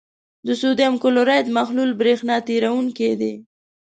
[0.47, 3.33] د سوډیم کلورایډ محلول برېښنا تیروونکی دی.